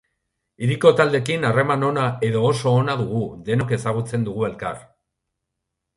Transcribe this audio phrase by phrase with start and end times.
[0.67, 4.85] Hiriko taldeekin harreman ona edo oso ona dugu, denok ezagutzen dugu elkar.